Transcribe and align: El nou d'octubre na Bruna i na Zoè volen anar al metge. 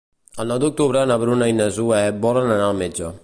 El 0.43 0.47
nou 0.51 0.61
d'octubre 0.63 1.03
na 1.11 1.19
Bruna 1.25 1.51
i 1.53 1.57
na 1.59 1.69
Zoè 1.77 2.01
volen 2.29 2.53
anar 2.57 2.71
al 2.71 2.81
metge. 2.85 3.19